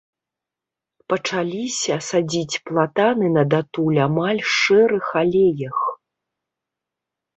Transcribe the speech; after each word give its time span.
Пачаліся 1.11 1.95
садзіць 2.09 2.61
платаны 2.69 3.27
на 3.37 3.43
датуль 3.55 3.99
амаль 4.07 4.41
шэрых 4.57 5.05
алеях. 5.23 5.77